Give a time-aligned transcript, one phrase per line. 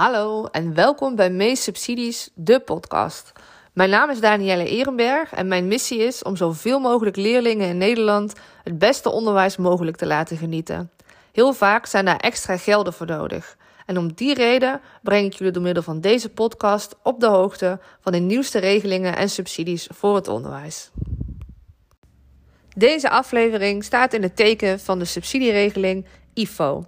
[0.00, 3.32] Hallo en welkom bij Mees Subsidies, de podcast.
[3.72, 8.32] Mijn naam is Danielle Ehrenberg en mijn missie is om zoveel mogelijk leerlingen in Nederland
[8.64, 10.90] het beste onderwijs mogelijk te laten genieten.
[11.32, 13.56] Heel vaak zijn daar extra gelden voor nodig.
[13.86, 17.78] En om die reden breng ik jullie door middel van deze podcast op de hoogte
[18.00, 20.90] van de nieuwste regelingen en subsidies voor het onderwijs.
[22.76, 26.84] Deze aflevering staat in het teken van de subsidieregeling IFO.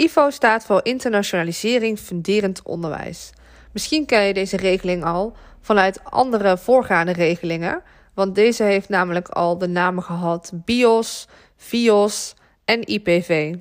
[0.00, 3.30] IFO staat voor Internationalisering Funderend Onderwijs.
[3.72, 7.82] Misschien ken je deze regeling al vanuit andere voorgaande regelingen,
[8.14, 11.26] want deze heeft namelijk al de namen gehad BIOS,
[11.56, 13.54] VIOS en IPV.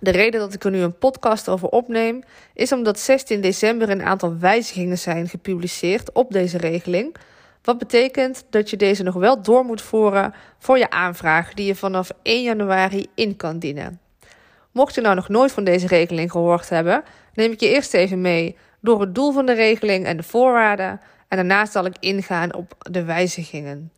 [0.00, 2.22] De reden dat ik er nu een podcast over opneem,
[2.54, 7.16] is omdat 16 december een aantal wijzigingen zijn gepubliceerd op deze regeling.
[7.62, 11.74] Wat betekent dat je deze nog wel door moet voeren voor je aanvraag die je
[11.74, 14.07] vanaf 1 januari in kan dienen.
[14.78, 17.02] Mocht je nou nog nooit van deze regeling gehoord hebben,
[17.34, 21.00] neem ik je eerst even mee door het doel van de regeling en de voorwaarden.
[21.28, 23.92] En daarna zal ik ingaan op de wijzigingen.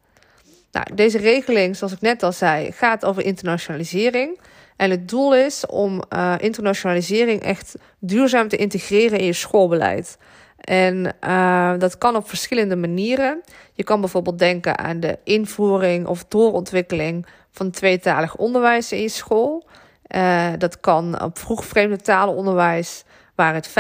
[0.73, 4.41] Nou, deze regeling, zoals ik net al zei, gaat over internationalisering.
[4.77, 10.19] En het doel is om uh, internationalisering echt duurzaam te integreren in je schoolbeleid.
[10.61, 13.43] En uh, dat kan op verschillende manieren.
[13.73, 19.69] Je kan bijvoorbeeld denken aan de invoering of doorontwikkeling van tweetalig onderwijs in je school.
[20.17, 23.73] Uh, dat kan op vroeg vreemde talenonderwijs, waar het 15%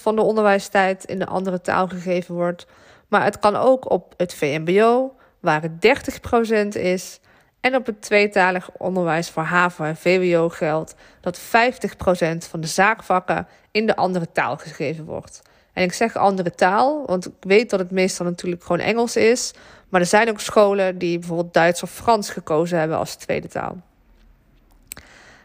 [0.00, 2.66] van de onderwijstijd in de andere taal gegeven wordt.
[3.08, 5.72] Maar het kan ook op het VMBO, waar het
[6.76, 7.20] 30% is.
[7.60, 11.42] En op het tweetalig onderwijs voor HAVO en VWO geldt dat 50%
[12.38, 15.42] van de zaakvakken in de andere taal gegeven wordt.
[15.72, 19.52] En ik zeg andere taal, want ik weet dat het meestal natuurlijk gewoon Engels is.
[19.88, 23.76] Maar er zijn ook scholen die bijvoorbeeld Duits of Frans gekozen hebben als tweede taal.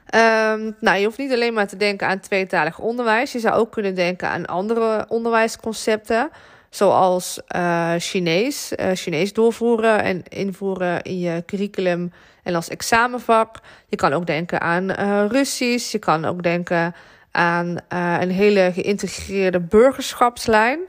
[0.06, 3.32] Um, nou, je hoeft niet alleen maar te denken aan tweetalig onderwijs.
[3.32, 6.30] Je zou ook kunnen denken aan andere onderwijsconcepten.
[6.70, 8.72] Zoals uh, Chinees.
[8.80, 12.12] Uh, Chinees doorvoeren en invoeren in je curriculum
[12.44, 13.56] en als examenvak.
[13.88, 15.92] Je kan ook denken aan uh, Russisch.
[15.92, 16.96] Je kan ook denken
[17.32, 17.78] aan
[18.20, 20.80] een hele geïntegreerde burgerschapslijn.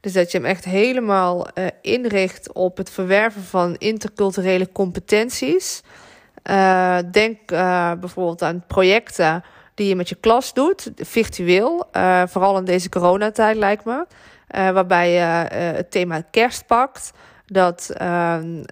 [0.00, 1.46] Dus dat je hem echt helemaal
[1.82, 5.82] inricht op het verwerven van interculturele competenties.
[6.50, 11.88] Uh, denk uh, bijvoorbeeld aan projecten die je met je klas doet, virtueel.
[11.92, 14.06] Uh, vooral in deze coronatijd lijkt me.
[14.48, 17.12] waarbij je het thema kerst pakt.
[17.46, 18.62] Dat ehm,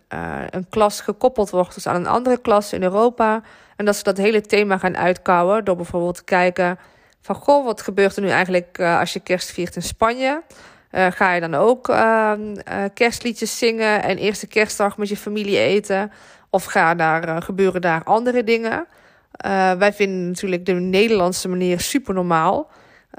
[0.50, 3.42] een klas gekoppeld wordt dus aan een andere klas in Europa.
[3.76, 6.78] En dat ze dat hele thema gaan uitkouwen door bijvoorbeeld te kijken
[7.20, 7.34] van...
[7.34, 10.42] Goh, wat gebeurt er nu eigenlijk als je kerst viert in Spanje?
[10.90, 12.56] ga je dan ook ehm,
[12.94, 16.12] kerstliedjes zingen en eerste kerstdag met je familie eten?
[16.54, 18.86] Of gaan daar, uh, gebeuren daar andere dingen?
[19.46, 22.70] Uh, wij vinden natuurlijk de Nederlandse manier super normaal.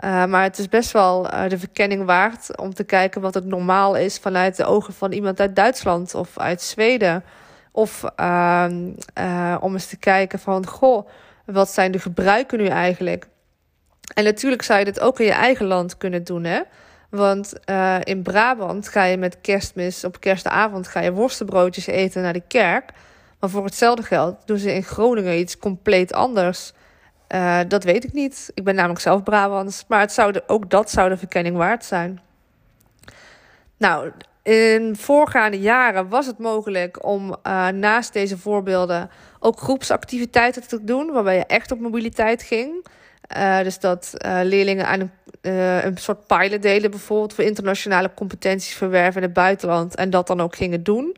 [0.04, 3.96] Uh, maar het is best wel de verkenning waard om te kijken wat het normaal
[3.96, 7.24] is vanuit de ogen van iemand uit Duitsland of uit Zweden.
[7.72, 8.92] Of ehm,
[9.60, 11.08] om eens te kijken van, goh,
[11.46, 13.28] wat zijn de gebruiken nu eigenlijk?
[14.14, 16.62] En natuurlijk zou je dit ook in je eigen land kunnen doen, hè?
[17.10, 17.54] Want
[18.04, 22.92] in Brabant ga je met kerstmis, op kerstavond ga je worstenbroodjes eten naar de kerk.
[23.46, 26.74] Maar voor hetzelfde geld doen ze in Groningen iets compleet anders.
[27.30, 28.52] Uh, dat weet ik niet.
[28.54, 29.86] Ik ben namelijk zelf Brabants.
[29.88, 32.22] Maar het zou ook dat zou de verkenning waard zijn.
[33.78, 34.12] Nou,
[34.44, 41.12] in voorgaande jaren was het mogelijk om uh, naast deze voorbeelden ook groepsactiviteiten te doen,
[41.12, 42.88] waarbij je echt op mobiliteit ging.
[43.38, 44.14] Uh, dus dat
[44.44, 45.00] leerlingen aan
[45.42, 45.52] een,
[45.86, 50.42] een soort pilot deden, bijvoorbeeld voor internationale competenties verwerven in het buitenland, en dat dan
[50.42, 51.18] ook gingen doen.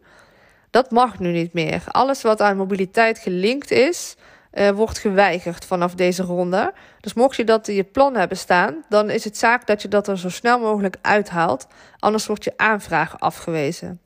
[0.69, 1.83] Dat mag nu niet meer.
[1.87, 4.15] Alles wat aan mobiliteit gelinkt is,
[4.53, 6.73] uh, wordt geweigerd vanaf deze ronde.
[6.99, 9.87] Dus mocht je dat in je plan hebben staan, dan is het zaak dat je
[9.87, 11.67] dat er zo snel mogelijk uithaalt.
[11.99, 14.01] Anders wordt je aanvraag afgewezen.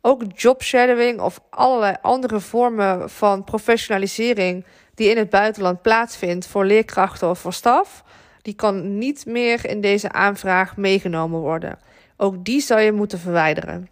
[0.00, 7.30] Ook jobshadowing of allerlei andere vormen van professionalisering die in het buitenland plaatsvindt voor leerkrachten
[7.30, 8.04] of voor staf,
[8.42, 11.78] die kan niet meer in deze aanvraag meegenomen worden.
[12.16, 13.88] Ook die zou je moeten verwijderen.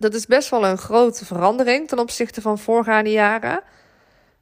[0.00, 3.60] Dat is best wel een grote verandering ten opzichte van voorgaande jaren.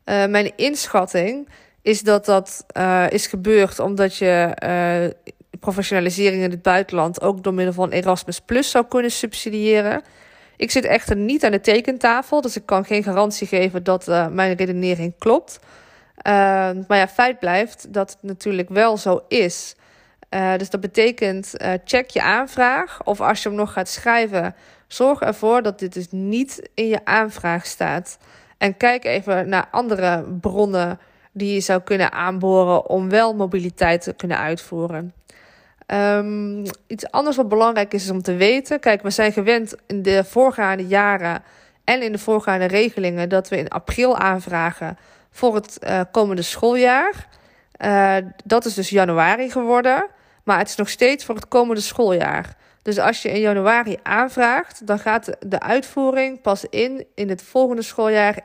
[0.05, 1.49] Uh, mijn inschatting
[1.83, 7.55] is dat dat uh, is gebeurd omdat je uh, professionalisering in het buitenland ook door
[7.55, 10.03] middel van Erasmus Plus zou kunnen subsidiëren.
[10.57, 14.57] Ik zit echter niet aan de tekentafel, dus ik kan geen garantie geven dat mijn
[14.57, 15.59] redenering klopt.
[16.25, 19.75] maar ja, feit blijft dat het natuurlijk wel zo is.
[20.57, 24.55] dus dat betekent, check je aanvraag of als je hem nog gaat schrijven,
[24.89, 28.19] Zorg ervoor dat dit dus niet in je aanvraag staat.
[28.59, 30.99] En kijk even naar andere bronnen
[31.33, 35.13] die je zou kunnen aanboren om wel mobiliteit te kunnen uitvoeren.
[35.87, 38.81] Um, iets anders wat belangrijk is, is om te weten.
[38.81, 41.43] Kijk, we zijn gewend in de voorgaande jaren
[41.85, 44.99] en in de voorgaande regelingen dat we in april aanvragen
[45.31, 47.29] voor het uh, komende schooljaar.
[47.85, 50.07] Uh, dat is dus januari geworden,
[50.49, 52.57] maar het is nog steeds voor het komende schooljaar.
[52.83, 57.83] Dus als je in januari aanvraagt, dan gaat de uitvoering pas in in het volgende
[57.83, 58.43] schooljaar 21-22.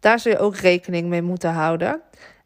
[0.00, 2.00] Daar zul je ook rekening mee moeten houden.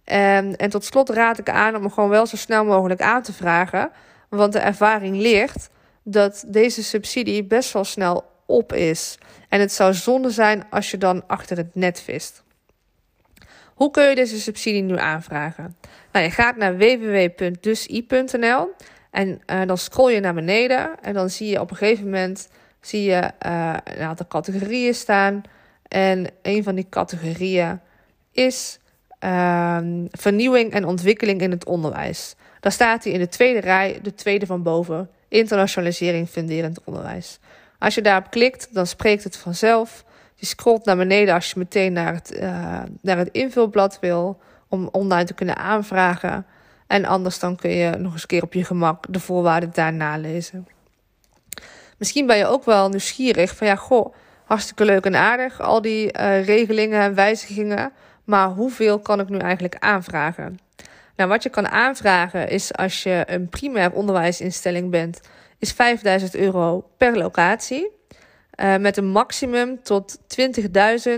[0.05, 3.33] En, en tot slot raad ik aan om gewoon wel zo snel mogelijk aan te
[3.33, 3.91] vragen.
[4.29, 5.69] Want de ervaring leert
[6.03, 9.19] dat deze subsidie best wel snel op is.
[9.49, 12.43] En het zou zonde zijn als je dan achter het net vist.
[13.83, 15.77] Hoe kun je deze subsidie nu aanvragen?
[16.13, 18.69] Nou, je gaat naar www.dusi.nl
[19.11, 22.49] en uh, dan scroll je naar beneden en dan zie je op een gegeven moment
[22.81, 25.43] zie je, uh, een aantal categorieën staan.
[25.89, 27.81] En een van die categorieën
[28.33, 28.79] is
[29.25, 29.79] uh,
[30.11, 32.35] vernieuwing en ontwikkeling in het onderwijs.
[32.61, 37.39] Daar staat hij in de tweede rij, de tweede van boven, internationalisering funderend onderwijs.
[37.79, 40.05] Als je daarop klikt, dan spreekt het vanzelf.
[40.43, 44.89] Je scrolt naar beneden als je meteen naar het, uh, naar het invulblad wil om
[44.93, 46.47] online te kunnen aanvragen.
[46.87, 49.93] En anders dan kun je nog eens een keer op je gemak de voorwaarden daar
[49.93, 50.67] nalezen.
[51.99, 56.19] Misschien ben je ook wel nieuwsgierig van ja, goh, hartstikke leuk en aardig, al die
[56.19, 57.93] uh, regelingen en wijzigingen.
[58.25, 60.59] Maar hoeveel kan ik nu eigenlijk aanvragen?
[61.17, 65.21] Nou, wat je kan aanvragen is als je een primair onderwijsinstelling bent,
[65.59, 67.91] is 5000 euro per locatie.
[68.61, 71.13] Uh, met een maximum tot 20.000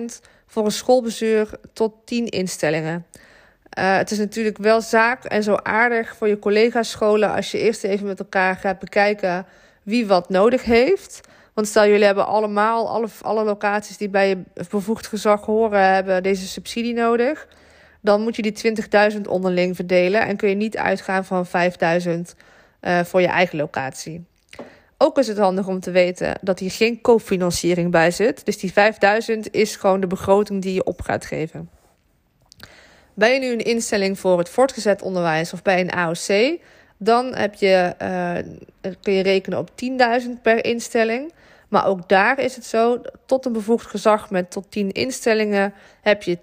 [0.46, 3.06] voor een schoolbestuur tot 10 instellingen.
[3.78, 7.58] Uh, het is natuurlijk wel zaak en zo aardig voor je collega's scholen als je
[7.58, 9.46] eerst even met elkaar gaat bekijken
[9.82, 11.20] wie wat nodig heeft.
[11.54, 16.22] Want stel jullie hebben allemaal, alle, alle locaties die bij je bevoegd gezag horen, hebben
[16.22, 17.48] deze subsidie nodig.
[18.00, 18.76] Dan moet je die
[19.12, 21.52] 20.000 onderling verdelen en kun je niet uitgaan van 5.000
[22.81, 24.25] uh, voor je eigen locatie.
[25.04, 28.44] Ook is het handig om te weten dat hier geen cofinanciering bij zit.
[28.44, 31.70] Dus die 5000 is gewoon de begroting die je op gaat geven.
[33.14, 36.58] Ben je nu een instelling voor het voortgezet onderwijs of bij een AOC,
[36.96, 41.32] dan heb je, uh, kun je rekenen op 10.000 per instelling.
[41.68, 46.22] Maar ook daar is het zo, tot een bevoegd gezag met tot 10 instellingen heb
[46.22, 46.38] je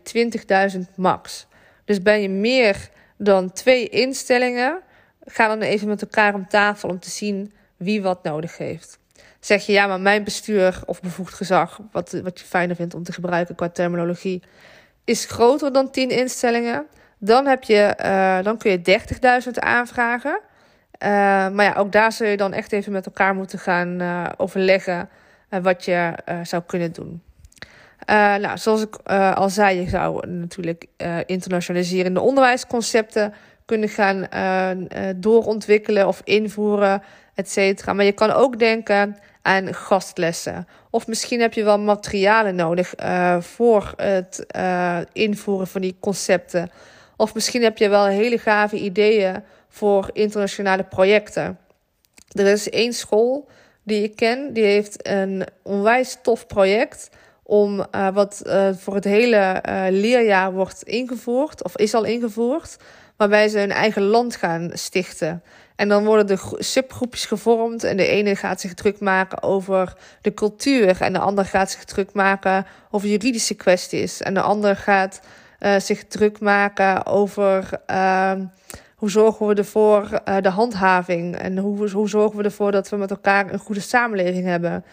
[0.73, 1.47] 20.000 max.
[1.85, 4.79] Dus ben je meer dan twee instellingen,
[5.25, 8.99] ga dan even met elkaar om tafel om te zien wie wat nodig heeft.
[9.39, 13.03] Zeg je ja, maar mijn bestuur of bevoegd gezag, wat, wat je fijner vindt om
[13.03, 14.41] te gebruiken qua terminologie,
[15.03, 16.85] is groter dan 10 instellingen.
[17.17, 18.99] Dan, heb je, uh, dan kun je
[19.45, 20.39] 30.000 aanvragen.
[20.41, 21.07] Uh,
[21.49, 25.09] maar ja, ook daar zul je dan echt even met elkaar moeten gaan uh, overleggen
[25.61, 26.13] wat je
[26.43, 27.21] zou kunnen doen.
[28.05, 28.95] nou, zoals ik
[29.35, 30.85] al zei, je zou natuurlijk
[31.25, 33.33] internationaliserende onderwijsconcepten
[33.71, 34.27] kunnen gaan
[35.15, 37.03] doorontwikkelen of invoeren,
[37.35, 37.93] et cetera.
[37.93, 40.67] Maar je kan ook denken aan gastlessen.
[40.89, 44.45] Of misschien heb je wel materialen nodig uh, voor het
[45.13, 46.71] invoeren van die concepten.
[47.17, 51.57] Of misschien heb je wel hele gave ideeën voor internationale projecten.
[52.31, 53.47] Er is één school
[53.83, 57.09] die ik ken, die heeft een onwijs tof project
[57.43, 58.41] om wat
[58.77, 62.77] voor het hele leerjaar wordt ingevoerd, of is al ingevoerd,
[63.21, 65.43] waarbij ze hun eigen land gaan stichten.
[65.75, 67.83] En dan worden de subgroepjes gevormd.
[67.83, 71.01] En de ene gaat zich druk maken over de cultuur.
[71.01, 74.21] En de ander gaat zich druk maken over juridische kwesties.
[74.21, 75.21] En de ander gaat
[75.59, 78.31] uh, zich druk maken over uh,
[78.95, 81.35] hoe zorgen we ervoor uh, de handhaving.
[81.35, 84.85] En hoe, hoe zorgen we ervoor dat we met elkaar een goede samenleving hebben.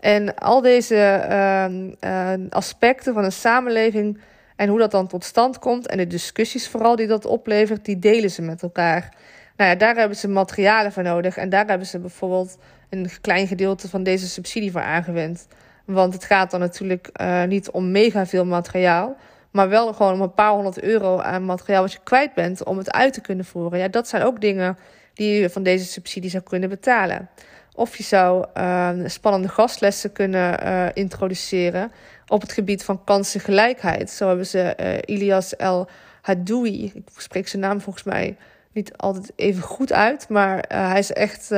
[0.00, 4.18] En al deze ehm, aspecten van een samenleving
[4.56, 5.86] en hoe dat dan tot stand komt.
[5.86, 9.14] En de discussies vooral die dat oplevert, die delen ze met elkaar.
[9.56, 11.36] Nou ja, daar hebben ze materialen voor nodig.
[11.36, 12.58] En daar hebben ze bijvoorbeeld
[12.90, 15.46] een klein gedeelte van deze subsidie voor aangewend.
[15.84, 19.16] Want het gaat dan natuurlijk uh, niet om mega veel materiaal.
[19.50, 22.78] Maar wel gewoon om een paar honderd euro aan materiaal wat je kwijt bent om
[22.78, 23.78] het uit te kunnen voeren.
[23.78, 24.78] Ja, dat zijn ook dingen
[25.14, 27.28] die je van deze subsidie zou kunnen betalen.
[27.76, 31.92] Of je zou uh, spannende gastlessen kunnen uh, introduceren
[32.26, 34.10] op het gebied van kansengelijkheid.
[34.10, 35.88] Zo hebben ze uh, Ilias El
[36.22, 38.36] Hadoui, ik spreek zijn naam volgens mij
[38.72, 40.28] niet altijd even goed uit.
[40.28, 41.48] Maar uh, hij is echt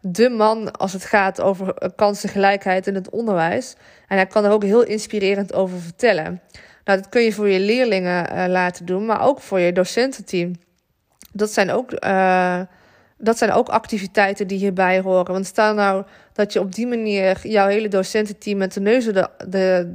[0.00, 3.74] de man als het gaat over kansengelijkheid in het onderwijs.
[4.08, 6.40] En hij kan er ook heel inspirerend over vertellen.
[6.84, 10.54] Nou, dat kun je voor je leerlingen laten doen, maar ook voor je docententeam.
[11.32, 11.90] Dat zijn ook,
[13.18, 15.32] dat zijn ook activiteiten die hierbij horen.
[15.32, 19.28] Want stel nou dat je op die manier jouw hele docententeam met de neuzen de,
[19.48, 19.88] de,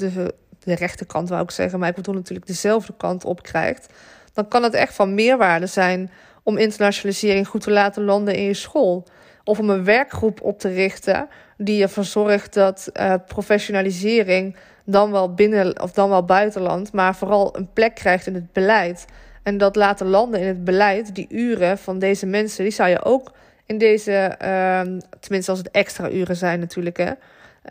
[0.59, 3.93] de, rechterkant, wou ik zeggen, maar ik bedoel natuurlijk dezelfde kant op krijgt.
[4.33, 6.11] Dan kan het echt van meerwaarde zijn
[6.43, 9.07] om internationalisering goed te laten landen in je school.
[9.43, 15.33] Of om een werkgroep op te richten die ervoor zorgt dat uh, professionalisering dan wel
[15.33, 19.05] binnen of dan wel buitenland, maar vooral een plek krijgt in het beleid.
[19.43, 23.03] En dat laten landen in het beleid, die uren van deze mensen, die zou je
[23.03, 23.31] ook
[23.65, 24.81] in deze, uh,
[25.19, 27.11] tenminste als het extra uren zijn natuurlijk, hè,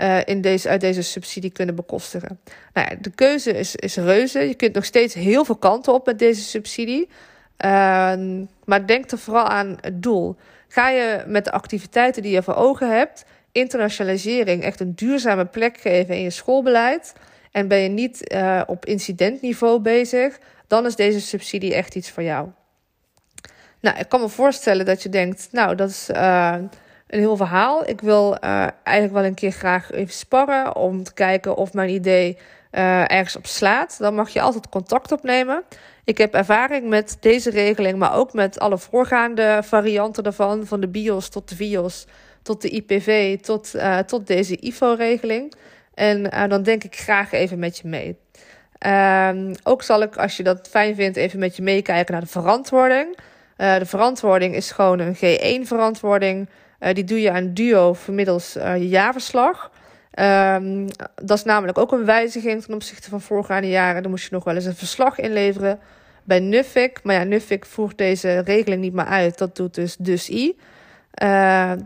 [0.01, 2.41] uh, in deze, uit deze subsidie kunnen bekostigen.
[2.73, 4.39] Nou de keuze is, is reuze.
[4.39, 7.09] Je kunt nog steeds heel veel kanten op met deze subsidie.
[7.65, 8.13] Uh,
[8.65, 10.37] maar denk er vooral aan het doel.
[10.69, 15.79] Ga je met de activiteiten die je voor ogen hebt, internationalisering echt een duurzame plek
[15.79, 17.13] geven in je schoolbeleid.
[17.51, 22.23] En ben je niet uh, op incidentniveau bezig, dan is deze subsidie echt iets voor
[22.23, 22.49] jou.
[23.81, 26.55] Nou, ik kan me voorstellen dat je denkt, nou, dat is uh,
[27.07, 27.89] een heel verhaal.
[27.89, 31.91] Ik wil uh, eigenlijk wel een keer graag even sparren om te kijken of mijn
[31.91, 32.39] idee
[32.71, 33.99] ergens op slaat.
[33.99, 35.63] Dan mag je altijd contact opnemen.
[36.05, 40.89] Ik heb ervaring met deze regeling, maar ook met alle voorgaande varianten daarvan, van de
[40.89, 42.07] BIOS tot de VIOS,
[42.43, 43.75] tot de IPV, tot,
[44.07, 45.55] tot deze IFO-regeling.
[45.95, 48.19] En uh, dan denk ik graag even met je mee.
[48.87, 52.29] Uh, ook zal ik, als je dat fijn vindt, even met je meekijken naar de
[52.29, 53.19] verantwoording.
[53.57, 56.49] Uh, de verantwoording is gewoon een G1-verantwoording.
[56.93, 59.71] die doe je aan Duo vermiddels je jaarverslag.
[60.21, 64.03] Um, dat is namelijk ook een wijziging ten opzichte van voorgaande jaren.
[64.03, 65.79] Dan moest je nog wel eens een verslag inleveren
[66.25, 67.01] bij Nuffic.
[67.03, 69.39] Maar ja, Nuffic voert deze regeling niet meer uit.
[69.39, 70.59] Dat doet dus dus I.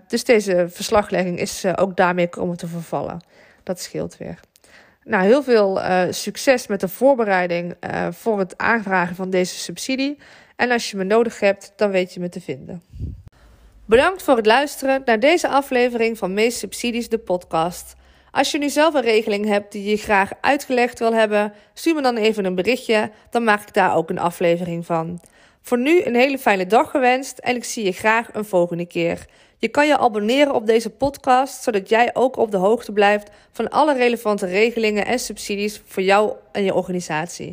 [0.08, 3.20] Dus deze verslaglegging is ook daarmee komen te vervallen.
[3.64, 4.40] Dat scheelt weer.
[5.04, 7.74] Nou, heel veel uh, succes met de voorbereiding
[8.10, 10.18] voor het aanvragen van deze subsidie.
[10.56, 12.82] En als je me nodig hebt, dan weet je me te vinden.
[13.86, 17.94] Bedankt voor het luisteren naar deze aflevering van Meest Subsidies, de podcast.
[18.30, 22.02] Als je nu zelf een regeling hebt die je graag uitgelegd wil hebben, stuur me
[22.02, 25.20] dan even een berichtje, dan maak ik daar ook een aflevering van.
[25.62, 29.26] Voor nu een hele fijne dag gewenst en ik zie je graag een volgende keer.
[29.64, 33.70] Je kan je abonneren op deze podcast, zodat jij ook op de hoogte blijft van
[33.70, 37.52] alle relevante regelingen en subsidies voor jou en je organisatie.